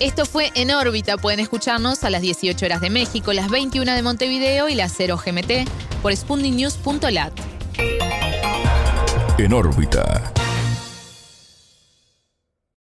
Esto 0.00 0.26
fue 0.26 0.50
En 0.54 0.70
órbita. 0.70 1.16
Pueden 1.16 1.40
escucharnos 1.40 2.04
a 2.04 2.10
las 2.10 2.20
18 2.20 2.66
horas 2.66 2.80
de 2.80 2.90
México, 2.90 3.32
las 3.32 3.48
21 3.50 3.94
de 3.94 4.02
Montevideo 4.02 4.68
y 4.68 4.74
las 4.74 4.92
0 4.96 5.18
GMT 5.24 5.68
por 6.02 6.14
spundinews.lat. 6.14 7.32
En 9.38 9.52
órbita. 9.52 10.35